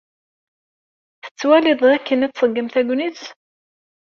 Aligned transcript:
Tettwaliḍ 1.23 1.79
dakken 1.87 2.25
ad 2.25 2.31
tṣeggem 2.33 2.67
tegnit? 2.73 3.21